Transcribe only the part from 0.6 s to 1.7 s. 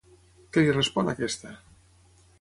li respon aquesta?